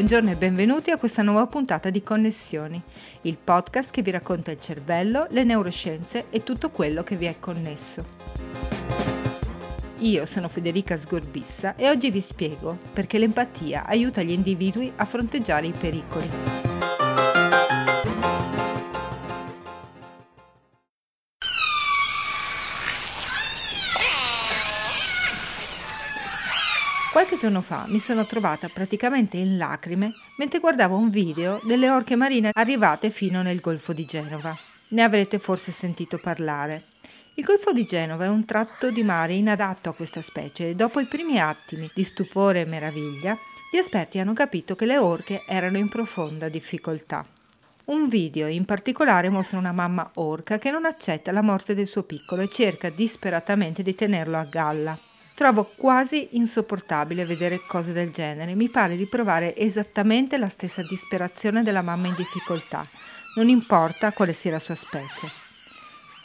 [0.00, 2.82] Buongiorno e benvenuti a questa nuova puntata di Connessioni,
[3.20, 7.38] il podcast che vi racconta il cervello, le neuroscienze e tutto quello che vi è
[7.38, 8.06] connesso.
[9.98, 15.66] Io sono Federica Sgorbissa e oggi vi spiego perché l'empatia aiuta gli individui a fronteggiare
[15.66, 16.69] i pericoli.
[27.40, 32.50] Giorno fa mi sono trovata praticamente in lacrime mentre guardavo un video delle orche marine
[32.52, 34.54] arrivate fino nel Golfo di Genova.
[34.88, 36.84] Ne avrete forse sentito parlare.
[37.36, 41.00] Il Golfo di Genova è un tratto di mare inadatto a questa specie e dopo
[41.00, 43.34] i primi attimi di stupore e meraviglia,
[43.72, 47.24] gli esperti hanno capito che le orche erano in profonda difficoltà.
[47.86, 52.02] Un video in particolare mostra una mamma orca che non accetta la morte del suo
[52.02, 54.98] piccolo e cerca disperatamente di tenerlo a galla.
[55.40, 61.62] Trovo quasi insopportabile vedere cose del genere, mi pare di provare esattamente la stessa disperazione
[61.62, 62.86] della mamma in difficoltà,
[63.36, 65.30] non importa quale sia la sua specie.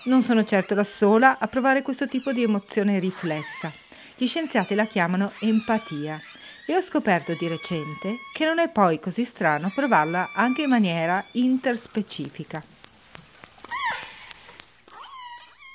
[0.03, 3.71] Non sono certo la sola a provare questo tipo di emozione riflessa.
[4.17, 6.19] Gli scienziati la chiamano empatia
[6.67, 11.23] e ho scoperto di recente che non è poi così strano provarla anche in maniera
[11.31, 12.74] interspecifica.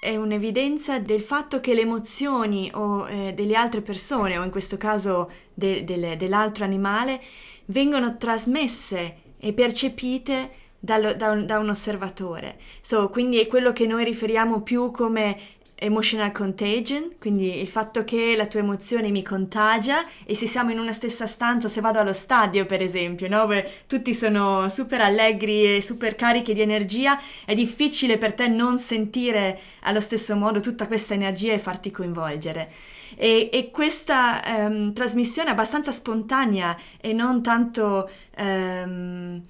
[0.01, 4.79] È un'evidenza del fatto che le emozioni o eh, delle altre persone, o in questo
[4.79, 7.21] caso de, de, dell'altro animale,
[7.67, 12.59] vengono trasmesse e percepite dal, da, un, da, un, osservatore.
[12.81, 15.39] So, quindi è quello che noi riferiamo più come
[15.81, 20.79] emotional contagion, quindi il fatto che la tua emozione mi contagia e se siamo in
[20.79, 23.47] una stessa stanza, se vado allo stadio per esempio, no?
[23.47, 28.79] Beh, tutti sono super allegri e super carichi di energia, è difficile per te non
[28.79, 32.71] sentire allo stesso modo tutta questa energia e farti coinvolgere.
[33.17, 38.09] E, e questa um, trasmissione abbastanza spontanea e non tanto...
[38.39, 39.43] Um,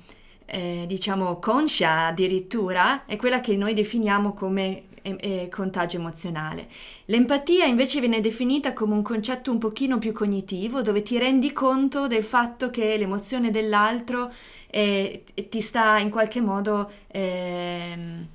[0.53, 6.69] eh, diciamo conscia addirittura è quella che noi definiamo come e, e contagio emozionale.
[7.07, 12.07] L'empatia invece viene definita come un concetto un pochino più cognitivo, dove ti rendi conto
[12.07, 14.33] del fatto che l'emozione dell'altro
[14.71, 18.27] eh, ti sta in qualche modo eh,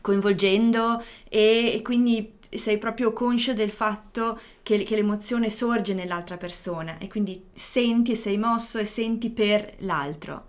[0.00, 6.98] coinvolgendo e, e quindi sei proprio conscio del fatto che, che, l'emozione sorge nell'altra persona
[6.98, 10.46] e quindi senti e sei mosso e senti per l'altro.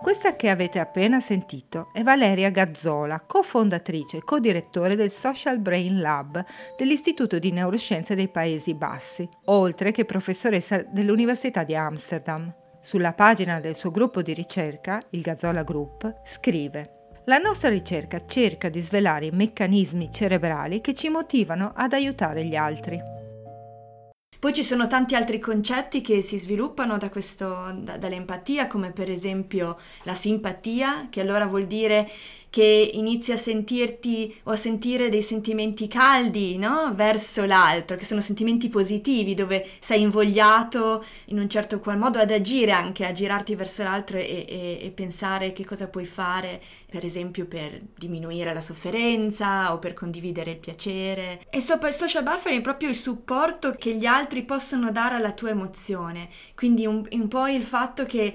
[0.00, 6.42] Questa che avete appena sentito è Valeria Gazzola, cofondatrice e co-direttore del Social Brain Lab
[6.78, 12.50] dell'Istituto di Neuroscienze dei Paesi Bassi, oltre che professoressa dell'Università di Amsterdam.
[12.80, 16.94] Sulla pagina del suo gruppo di ricerca, il Gazzola Group, scrive
[17.24, 22.56] la nostra ricerca cerca di svelare i meccanismi cerebrali che ci motivano ad aiutare gli
[22.56, 23.19] altri.
[24.40, 29.10] Poi ci sono tanti altri concetti che si sviluppano da questo, da, dall'empatia, come per
[29.10, 32.08] esempio la simpatia, che allora vuol dire
[32.50, 36.92] che inizi a sentirti o a sentire dei sentimenti caldi no?
[36.94, 42.32] verso l'altro, che sono sentimenti positivi, dove sei invogliato in un certo qual modo ad
[42.32, 47.04] agire anche, a girarti verso l'altro e, e, e pensare che cosa puoi fare, per
[47.04, 51.46] esempio per diminuire la sofferenza o per condividere il piacere.
[51.50, 55.32] E so, il social buffer è proprio il supporto che gli altri possono dare alla
[55.32, 58.34] tua emozione, quindi un, un po' il fatto che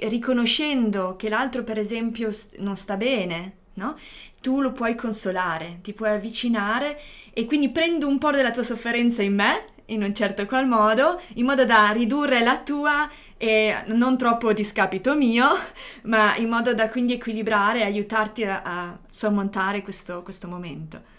[0.00, 3.96] riconoscendo che l'altro per esempio non sta bene, no?
[4.40, 7.00] Tu lo puoi consolare, ti puoi avvicinare
[7.32, 11.20] e quindi prendo un po' della tua sofferenza in me, in un certo qual modo,
[11.34, 15.46] in modo da ridurre la tua e non troppo discapito mio,
[16.04, 21.18] ma in modo da quindi equilibrare e aiutarti a, a sormontare questo, questo momento.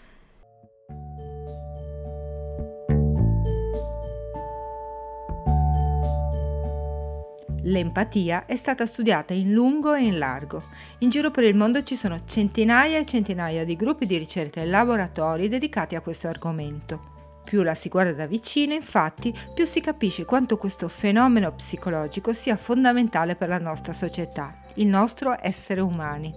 [7.64, 10.64] L'empatia è stata studiata in lungo e in largo.
[10.98, 14.66] In giro per il mondo ci sono centinaia e centinaia di gruppi di ricerca e
[14.66, 17.10] laboratori dedicati a questo argomento.
[17.44, 22.56] Più la si guarda da vicino, infatti, più si capisce quanto questo fenomeno psicologico sia
[22.56, 26.34] fondamentale per la nostra società, il nostro essere umani.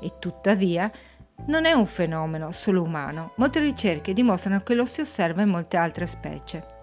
[0.00, 0.90] E tuttavia,
[1.46, 3.32] non è un fenomeno solo umano.
[3.36, 6.76] Molte ricerche dimostrano che lo si osserva in molte altre specie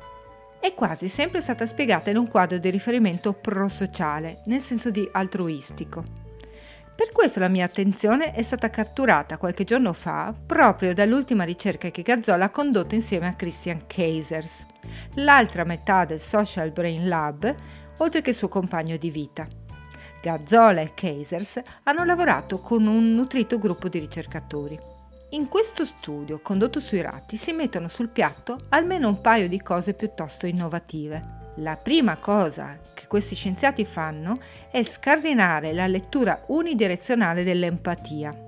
[0.65, 6.03] è quasi sempre stata spiegata in un quadro di riferimento prosociale, nel senso di altruistico.
[6.95, 12.01] Per questo la mia attenzione è stata catturata qualche giorno fa proprio dall'ultima ricerca che
[12.01, 14.65] Gazzola ha condotto insieme a Christian Keisers,
[15.15, 17.55] l'altra metà del Social Brain Lab,
[17.97, 19.47] oltre che suo compagno di vita.
[20.19, 24.94] Gazzola e Keisers hanno lavorato con un nutrito gruppo di ricercatori.
[25.29, 29.95] In questo studio condotto sui ratti si mettono sul piatto almeno un paio di cose
[29.95, 31.53] piuttosto innovative.
[31.57, 34.37] La prima cosa che questi scienziati fanno
[34.69, 38.45] è scardinare la lettura unidirezionale dell'empatia.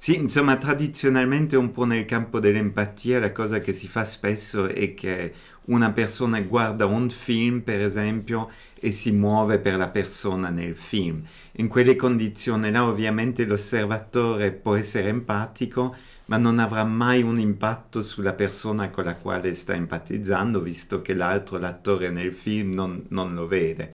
[0.00, 4.94] Sì, insomma, tradizionalmente un po' nel campo dell'empatia la cosa che si fa spesso è
[4.94, 5.34] che
[5.66, 8.48] una persona guarda un film, per esempio,
[8.80, 11.22] e si muove per la persona nel film.
[11.52, 15.94] In quelle condizioni là ovviamente l'osservatore può essere empatico,
[16.26, 21.14] ma non avrà mai un impatto sulla persona con la quale sta empatizzando, visto che
[21.14, 23.92] l'altro, l'attore nel film, non, non lo vede.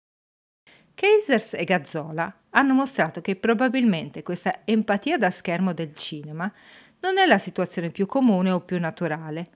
[0.94, 6.52] Casers e Gazzola hanno mostrato che probabilmente questa empatia da schermo del cinema
[7.00, 9.48] non è la situazione più comune o più naturale.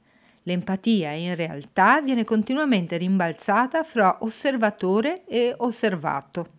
[0.48, 6.54] L'empatia in realtà viene continuamente rimbalzata fra osservatore e osservato.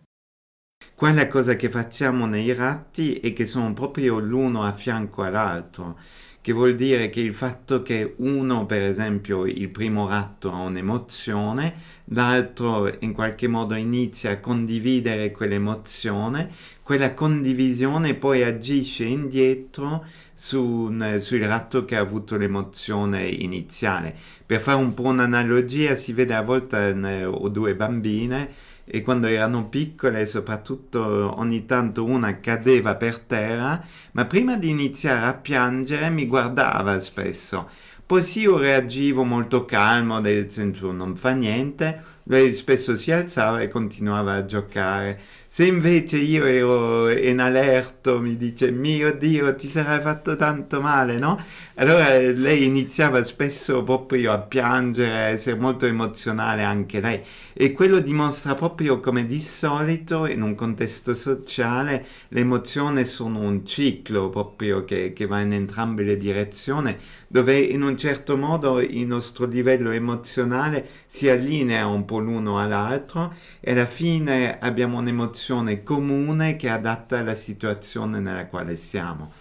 [0.93, 5.97] Qua la cosa che facciamo nei ratti è che sono proprio l'uno a fianco all'altro
[6.41, 11.73] che vuol dire che il fatto che uno, per esempio, il primo ratto ha un'emozione,
[12.05, 16.49] l'altro in qualche modo inizia a condividere quell'emozione,
[16.81, 20.05] quella condivisione poi agisce indietro
[20.39, 24.15] su, sul ratto che ha avuto l'emozione iniziale.
[24.45, 28.49] Per fare un po' un'analogia, si vede a volte ho due bambine
[28.85, 33.83] e quando erano piccole soprattutto ogni tanto una cadeva per terra,
[34.13, 37.69] ma prima di iniziare a piangere mi guardava spesso.
[38.05, 43.59] Poi sì, io reagivo molto calmo, nel senso non fa niente, lei spesso si alzava
[43.59, 45.19] e continuava a giocare.
[45.51, 51.17] Se invece io ero in allerto, mi dice, mio Dio, ti sarai fatto tanto male,
[51.17, 51.43] no?
[51.75, 57.21] Allora lei iniziava spesso proprio a piangere, a essere molto emozionale anche lei.
[57.53, 63.65] E quello dimostra proprio come di solito in un contesto sociale le emozioni sono un
[63.65, 66.95] ciclo proprio che, che va in entrambe le direzioni,
[67.27, 73.33] dove in un certo modo il nostro livello emozionale si allinea un po' l'uno all'altro
[73.59, 79.31] e alla fine abbiamo un'emozione soluzione comune che è adatta alla situazione nella quale siamo.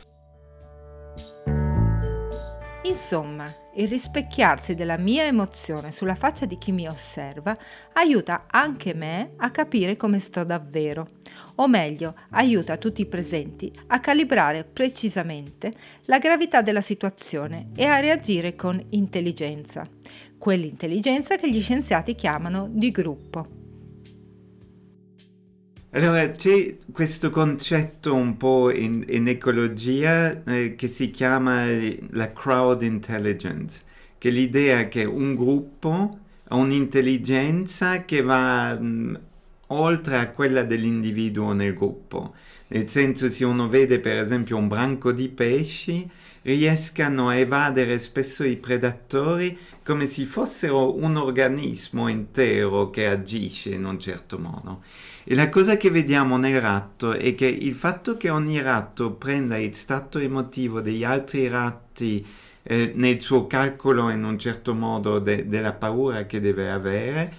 [2.83, 7.57] Insomma, il rispecchiarsi della mia emozione sulla faccia di chi mi osserva
[7.95, 11.07] aiuta anche me a capire come sto davvero,
[11.57, 15.73] o meglio, aiuta tutti i presenti a calibrare precisamente
[16.05, 19.85] la gravità della situazione e a reagire con intelligenza,
[20.39, 23.58] quell'intelligenza che gli scienziati chiamano di gruppo.
[25.93, 31.65] Allora, c'è questo concetto un po' in, in ecologia eh, che si chiama
[32.11, 33.85] la crowd intelligence,
[34.19, 36.19] che è l'idea che un gruppo
[36.49, 39.15] ha un'intelligenza che va mh, mm,
[39.69, 42.35] oltre a quella dell'individuo nel gruppo.
[42.69, 46.07] Nel senso, se uno vede per esempio un branco di pesci,
[46.43, 53.87] riescano a evadere spesso i predatori come se fossero un organismo intero che agisce in
[53.87, 54.83] un certo modo.
[55.31, 59.59] E la cosa che vediamo nel ratto è che il fatto che ogni ratto prenda
[59.59, 62.27] il stato emotivo degli altri ratti
[62.63, 67.31] eh, nel suo calcolo in un certo modo de- della paura che deve avere,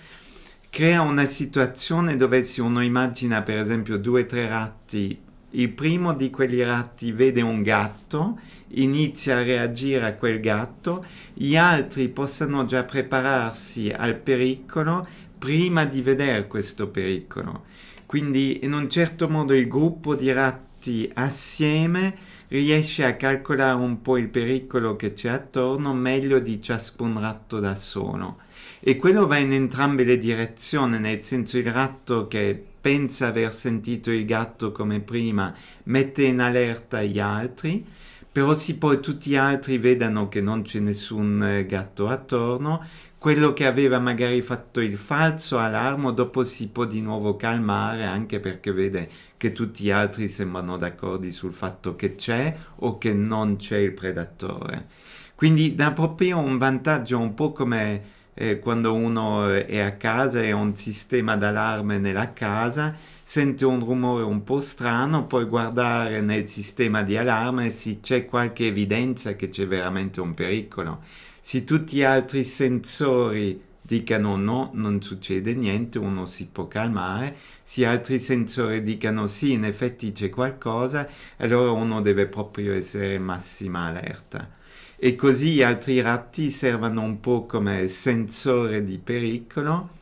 [0.70, 5.20] crea una situazione dove se uno immagina per esempio due o tre ratti,
[5.54, 8.38] il primo di quegli ratti vede un gatto,
[8.74, 11.04] inizia a reagire a quel gatto,
[11.34, 15.08] gli altri possano già prepararsi al pericolo
[15.40, 17.64] prima di vedere questo pericolo.
[18.06, 22.16] Quindi in un certo modo il gruppo di ratti assieme
[22.50, 27.76] riesce a calcolare un po' il pericolo che c'è attorno meglio di ciascun ratto da
[27.76, 28.40] solo.
[28.80, 34.12] E quello va in entrambe le direzioni, nel senso il ratto che pensa aver sentito
[34.12, 35.54] il gatto come prima
[35.84, 37.86] mette in allerta gli altri,
[38.32, 42.86] però se poi tutti gli altri vedano che non c'è nessun eh, gatto attorno,
[43.20, 48.40] quello che aveva magari fatto il falso allarmo dopo si può di nuovo calmare anche
[48.40, 53.58] perché vede che tutti gli altri sembrano d'accordo sul fatto che c'è o che non
[53.58, 54.88] c'è il predatore.
[55.36, 58.02] Quindi dà proprio un vantaggio un po' come
[58.34, 63.82] eh, quando uno è a casa e ha un sistema d'allarme nella casa, sente un
[63.82, 69.50] rumore un po' strano, puoi guardare nel sistema di allarme se c'è qualche evidenza che
[69.50, 71.02] c'è veramente un pericolo
[71.42, 77.86] se tutti gli altri sensori dicano no, non succede niente, uno si può calmare, se
[77.88, 84.48] altri sensori dicano sì, in effetti c'è qualcosa, allora uno deve proprio essere massima allerta.
[84.96, 89.98] E così gli altri ratti servono un po' come sensore di pericolo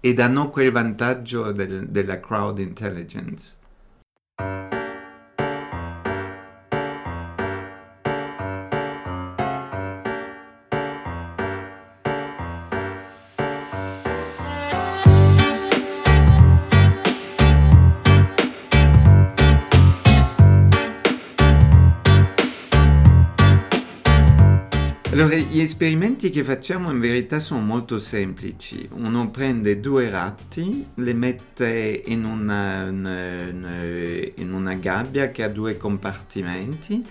[0.00, 3.56] e danno quel vantaggio del, della crowd intelligence.
[25.56, 28.86] Gli esperimenti che facciamo in verità sono molto semplici.
[28.92, 37.02] Uno prende due ratti, le mette in una, in una gabbia che ha due compartimenti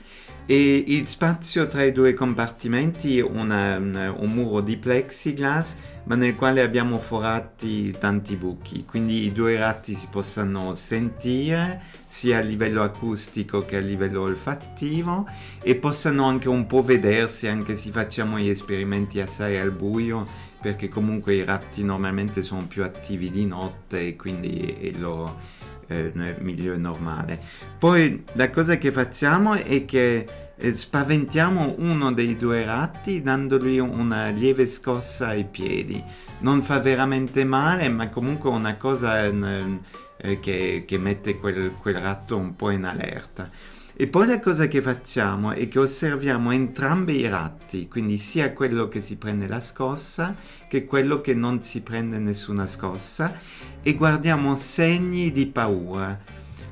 [0.47, 6.35] e il spazio tra i due compartimenti è una, un muro di plexiglass ma nel
[6.35, 12.83] quale abbiamo forati tanti buchi, quindi i due ratti si possano sentire sia a livello
[12.83, 15.27] acustico che a livello olfattivo
[15.63, 20.27] e possano anche un po' vedersi anche se facciamo gli esperimenti assai al buio
[20.61, 26.11] perché comunque i ratti normalmente sono più attivi di notte e quindi è lo eh,
[26.39, 27.39] migliore normale.
[27.77, 30.25] Poi la cosa che facciamo è che
[30.57, 36.01] eh, spaventiamo uno dei due ratti dandogli una lieve scossa ai piedi.
[36.39, 42.37] Non fa veramente male, ma comunque una cosa eh, che, che, mette quel, quel ratto
[42.37, 43.49] un po' in allerta.
[43.97, 48.89] E poi la cosa che facciamo è che osserviamo entrambi i ratti, quindi sia quello
[48.89, 50.35] che si prende la scossa
[50.67, 53.39] che quello che non si prende nessuna scossa,
[53.81, 56.19] e guardiamo segni di paura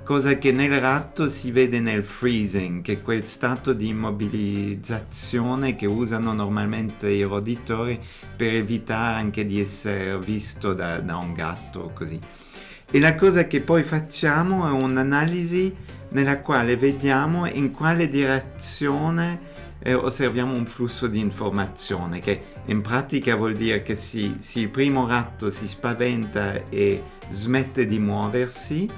[0.03, 5.85] cosa che nel ratto si vede nel freezing, che è quel stato di immobilizzazione che
[5.85, 8.01] usano normalmente i roditori
[8.35, 12.19] per evitare anche di essere visto da, da un gatto così.
[12.91, 15.73] E la cosa che poi facciamo è un'analisi
[16.13, 23.35] nella quale vediamo in quale direzione eh, osserviamo un flusso di informazione che in pratica
[23.35, 28.89] vuol dire che se, se il primo ratto si spaventa e smette di muoversi,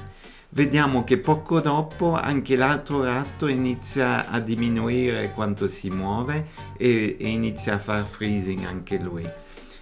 [0.50, 6.45] vediamo che poco dopo anche l'altro ratto inizia a diminuire quanto si muove
[6.77, 9.27] e, e inizia a far freezing anche lui.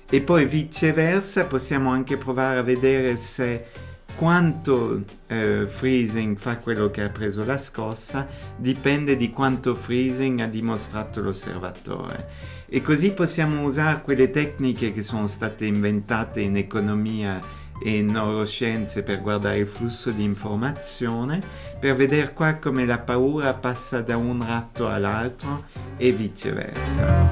[0.10, 3.66] E poi viceversa possiamo anche provare a vedere se
[4.16, 10.48] quanto eh, freezing fa quello che ha preso la scossa dipende di quanto freezing ha
[10.48, 12.30] dimostrato l'osservatore.
[12.68, 17.40] E così possiamo usare quelle tecniche che sono state inventate in economia
[17.82, 21.42] e neuroscienze per guardare il flusso di informazione,
[21.80, 25.66] per vedere qua come la paura passa da un ratto all'altro
[25.98, 27.32] e viceversa.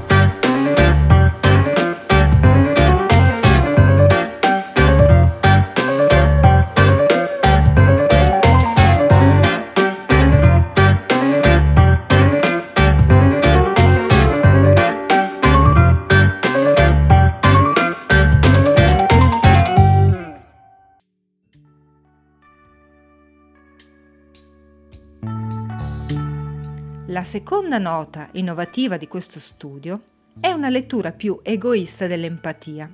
[27.22, 30.01] La seconda nota innovativa di questo studio
[30.40, 32.90] è una lettura più egoista dell'empatia.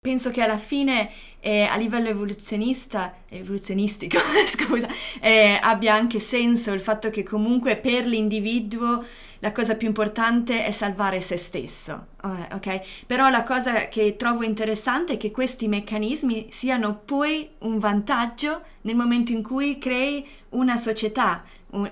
[0.00, 4.16] Penso che alla fine eh, a livello evoluzionista, evoluzionistico,
[4.48, 4.88] scusa,
[5.20, 9.04] eh, abbia anche senso il fatto che comunque per l'individuo
[9.40, 13.04] la cosa più importante è salvare se stesso, eh, ok?
[13.06, 18.96] Però la cosa che trovo interessante è che questi meccanismi siano poi un vantaggio nel
[18.96, 21.42] momento in cui crei una società,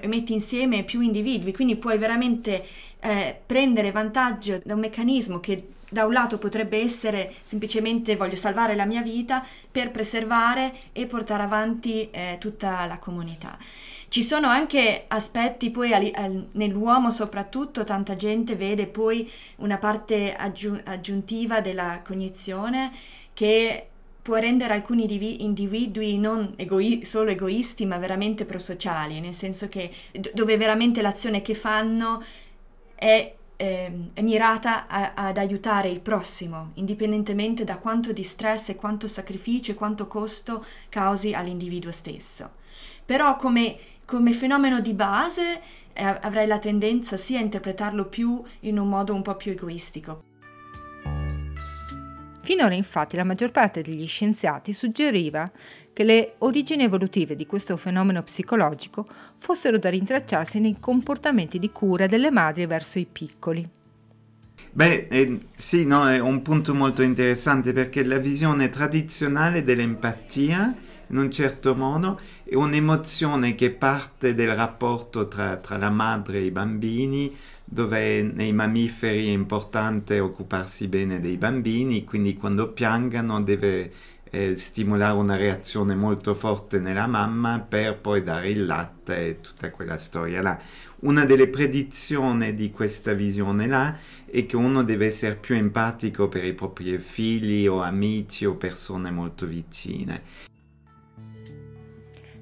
[0.06, 2.64] metti insieme più individui, quindi puoi veramente
[3.00, 8.74] eh, prendere vantaggio da un meccanismo che da un lato potrebbe essere semplicemente voglio salvare
[8.74, 13.56] la mia vita per preservare e portare avanti eh, tutta la comunità.
[14.08, 20.34] Ci sono anche aspetti poi al, al, nell'uomo soprattutto, tanta gente vede poi una parte
[20.34, 22.90] aggiun- aggiuntiva della cognizione
[23.34, 23.87] che
[24.28, 29.90] può rendere alcuni divi- individui non egoi- solo egoisti ma veramente prosociali, nel senso che
[30.12, 32.22] d- dove veramente l'azione che fanno
[32.94, 38.76] è eh, è mirata a, ad aiutare il prossimo, indipendentemente da quanto di stress e
[38.76, 42.50] quanto sacrificio e quanto costo causi all'individuo stesso.
[43.06, 45.60] Però come, come fenomeno di base
[45.94, 50.27] eh, avrei la tendenza sia a interpretarlo più in un modo un po' più egoistico.
[52.48, 55.52] Finora infatti la maggior parte degli scienziati suggeriva
[55.92, 62.06] che le origini evolutive di questo fenomeno psicologico fossero da rintracciarsi nei comportamenti di cura
[62.06, 63.68] delle madri verso i piccoli.
[64.72, 70.74] Beh, eh, sì, no, è un punto molto interessante perché la visione tradizionale dell'empatia,
[71.08, 76.44] in un certo modo, è un'emozione che parte del rapporto tra, tra la madre e
[76.44, 77.36] i bambini,
[77.70, 83.92] dove nei mammiferi è importante occuparsi bene dei bambini, quindi quando piangano deve
[84.30, 89.70] eh, stimolare una reazione molto forte nella mamma per poi dare il latte e tutta
[89.70, 90.58] quella storia là.
[91.00, 96.44] Una delle predizioni di questa visione là è che uno deve essere più empatico per
[96.44, 100.22] i propri figli o amici o persone molto vicine.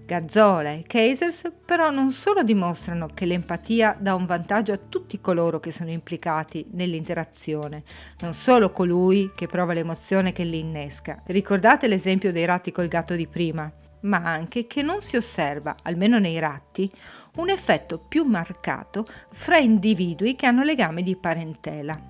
[0.07, 5.59] Gazzola e Casers però non solo dimostrano che l'empatia dà un vantaggio a tutti coloro
[5.59, 7.83] che sono implicati nell'interazione,
[8.21, 11.21] non solo colui che prova l'emozione che li innesca.
[11.27, 13.71] Ricordate l'esempio dei ratti col gatto di prima?
[14.01, 16.89] ma anche che non si osserva, almeno nei ratti,
[17.37, 22.01] un effetto più marcato fra individui che hanno legami di parentela.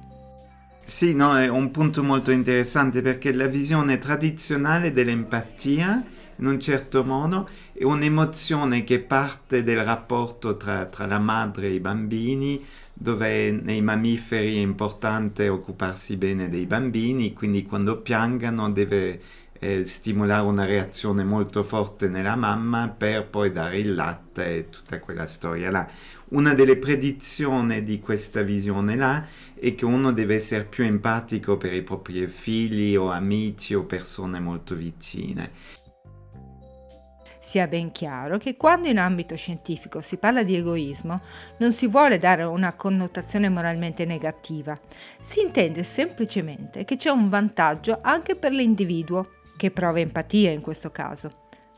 [0.85, 6.05] Sì, no, è un punto molto interessante perché la visione tradizionale dell'empatia
[6.37, 11.75] in un certo modo è un'emozione che parte del rapporto tra, tra la madre e
[11.75, 19.21] i bambini, dove nei mammiferi è importante occuparsi bene dei bambini, quindi quando piangano deve
[19.59, 25.01] eh, stimolare una reazione molto forte nella mamma per poi dare il latte e tutta
[25.01, 25.89] quella storia là.
[26.29, 29.25] Una delle predizioni di questa visione là
[29.55, 34.41] è che uno deve essere più empatico per i propri figli o amici o persone
[34.41, 35.85] molto vicine.
[37.47, 41.21] Sia ben chiaro che quando in ambito scientifico si parla di egoismo
[41.59, 44.75] non si vuole dare una connotazione moralmente negativa,
[45.21, 50.91] si intende semplicemente che c'è un vantaggio anche per l'individuo, che prova empatia in questo
[50.91, 51.31] caso.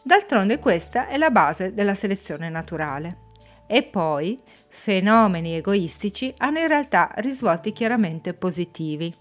[0.02, 3.26] D'altronde questa è la base della selezione naturale.
[3.66, 9.14] E poi fenomeni egoistici hanno in realtà risvolti chiaramente positivi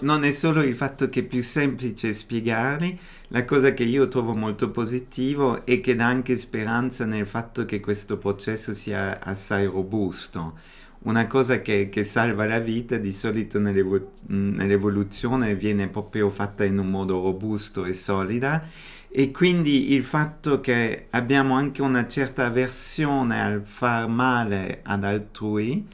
[0.00, 2.98] non è solo il fatto che è più semplice spiegarli,
[3.28, 7.80] la cosa che io trovo molto positivo è che dà anche speranza nel fatto che
[7.80, 10.58] questo processo sia assai robusto.
[11.04, 16.78] Una cosa che, che salva la vita di solito nell'evo- nell'evoluzione viene proprio fatta in
[16.78, 18.66] un modo robusto e solida
[19.08, 25.86] e quindi il fatto che abbiamo anche una certa avversione al far male ad altrui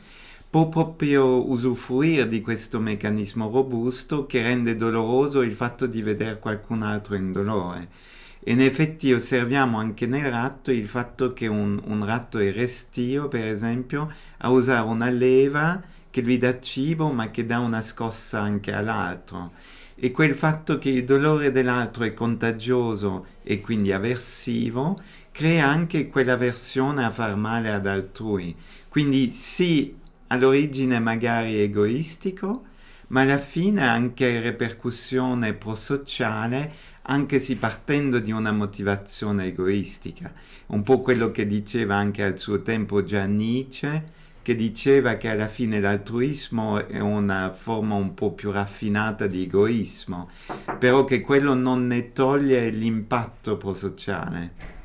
[0.51, 6.83] può proprio usufruire di questo meccanismo robusto che rende doloroso il fatto di vedere qualcun
[6.83, 7.89] altro in dolore.
[8.45, 13.45] In effetti osserviamo anche nel ratto il fatto che un, un ratto è restio, per
[13.47, 18.73] esempio, a usare una leva che gli dà cibo ma che dà una scossa anche
[18.73, 19.53] all'altro.
[19.95, 27.05] E quel fatto che il dolore dell'altro è contagioso e quindi avversivo crea anche quell'avversione
[27.05, 28.57] a far male ad altrui.
[28.89, 29.95] Quindi sì,
[30.31, 32.65] all'origine magari egoistico,
[33.09, 40.33] ma alla fine anche ripercussione prosociale, anche se partendo di una motivazione egoistica.
[40.67, 45.49] Un po' quello che diceva anche al suo tempo già Nietzsche, che diceva che alla
[45.49, 50.31] fine l'altruismo è una forma un po' più raffinata di egoismo,
[50.79, 54.80] però che quello non ne toglie l'impatto prosociale.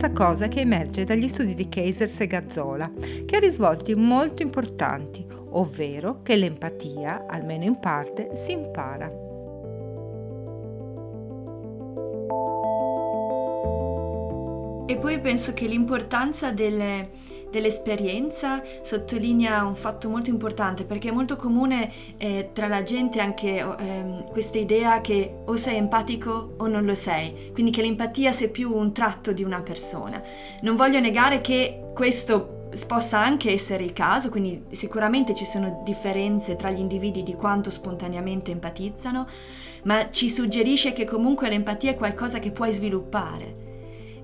[0.00, 2.90] Terza cosa che emerge dagli studi di Casers e Gazzola,
[3.26, 9.08] che ha risvolti molto importanti, ovvero che l'empatia, almeno in parte, si impara.
[14.86, 17.10] E poi penso che l'importanza delle,
[17.50, 23.58] dell'esperienza sottolinea un fatto molto importante perché è molto comune eh, tra la gente anche
[23.58, 28.48] eh, questa idea che o sei empatico o non lo sei, quindi che l'empatia sia
[28.48, 30.22] più un tratto di una persona.
[30.62, 36.56] Non voglio negare che questo possa anche essere il caso, quindi sicuramente ci sono differenze
[36.56, 39.26] tra gli individui di quanto spontaneamente empatizzano,
[39.84, 43.68] ma ci suggerisce che comunque l'empatia è qualcosa che puoi sviluppare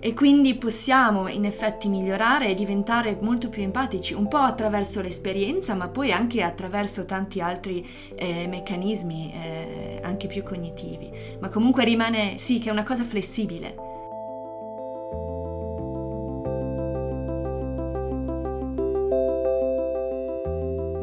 [0.07, 5.75] e quindi possiamo in effetti migliorare e diventare molto più empatici, un po' attraverso l'esperienza,
[5.75, 11.11] ma poi anche attraverso tanti altri eh, meccanismi, eh, anche più cognitivi.
[11.41, 13.96] Ma comunque rimane sì che è una cosa flessibile.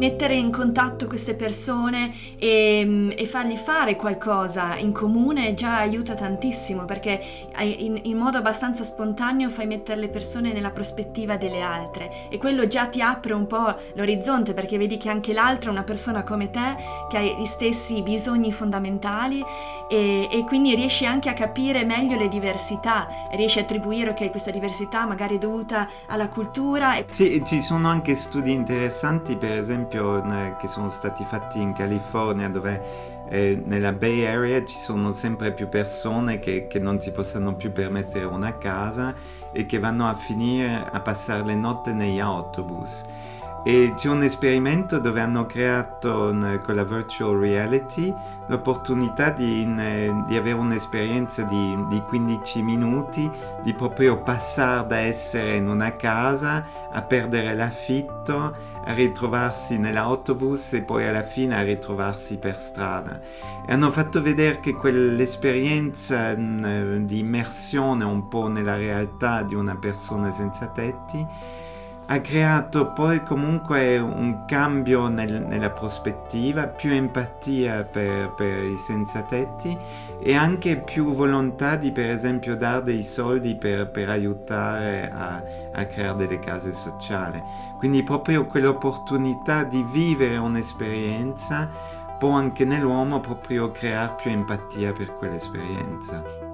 [0.04, 6.14] Mettere in contatto queste persone e, mm, e, fargli fare qualcosa in comune già aiuta
[6.14, 7.22] tantissimo perché
[7.60, 12.68] in, in, modo abbastanza spontaneo fai mettere le persone nella prospettiva delle altre e quello
[12.68, 16.50] già ti apre un po' l'orizzonte perché vedi che anche l'altra è una persona come
[16.50, 16.76] te
[17.10, 19.42] che ha gli stessi bisogni fondamentali
[19.90, 24.52] e, e quindi riesci anche a capire meglio le diversità riesci a attribuire che questa
[24.52, 26.94] diversità magari è dovuta alla cultura.
[27.10, 32.50] Sì, ci sono anche studi interessanti per esempio esempio che sono stati fatti in California
[32.50, 37.56] dove eh, nella Bay Area ci sono sempre più persone che, che, non si possono
[37.56, 39.14] più permettere una casa
[39.52, 43.04] e che vanno a finire a passare le notte negli autobus.
[43.64, 48.14] E c'è un esperimento dove hanno creato con la virtual reality
[48.48, 53.30] l'opportunità di, in, di avere un'esperienza di, di, 15 minuti,
[53.62, 58.54] di proprio passare da essere in una casa a perdere l'affitto,
[58.86, 63.22] a ritrovarsi nell'autobus e poi alla fine a ritrovarsi per strada.
[63.66, 69.78] E hanno fatto vedere che quell'esperienza mh, di immersione un po' nella realtà di una
[69.78, 71.26] persona senza tetti
[72.06, 79.22] ha creato poi comunque un cambio nel, nella prospettiva, più empatia per, per, i senza
[79.22, 79.78] tetti
[80.20, 85.42] e anche più volontà di per esempio dare dei soldi per, per aiutare a,
[85.74, 87.42] a, creare delle case sociali.
[87.78, 91.70] Quindi proprio quell'opportunità di vivere un'esperienza
[92.20, 96.53] può anche nell'uomo proprio creare più empatia per quell'esperienza.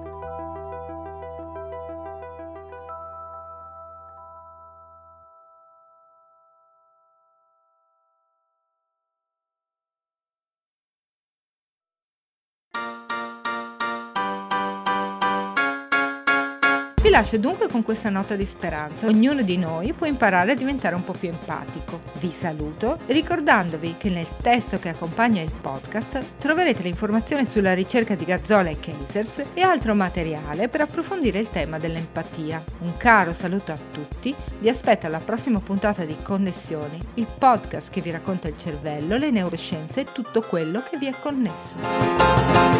[17.20, 19.06] Lascio dunque con questa nota di speranza.
[19.06, 22.00] Ognuno di noi può imparare a diventare un po' più empatico.
[22.18, 28.14] Vi saluto ricordandovi che nel testo che accompagna il podcast troverete le informazioni sulla ricerca
[28.14, 32.64] di Gazzola e Keisers e altro materiale per approfondire il tema dell'empatia.
[32.78, 38.00] Un caro saluto a tutti, vi aspetto alla prossima puntata di Connessioni, il podcast che
[38.00, 42.78] vi racconta il cervello, le neuroscienze e tutto quello che vi è connesso.